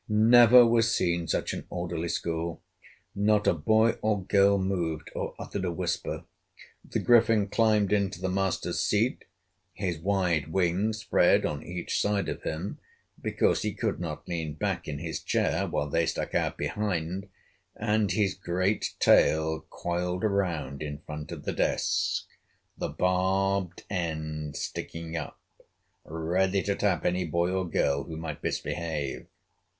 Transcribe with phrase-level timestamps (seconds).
[0.09, 2.63] Never was seen such an orderly school.
[3.13, 6.23] Not a boy or girl moved, or uttered a whisper.
[6.83, 9.25] The Griffin climbed into the master's seat,
[9.75, 12.79] his wide wings spread on each side of him,
[13.21, 17.29] because he could not lean back in his chair while they stuck out behind,
[17.75, 22.25] and his great tail coiled around, in front of the desk,
[22.75, 25.39] the barbed end sticking up,
[26.05, 29.27] ready to tap any boy or girl who might misbehave.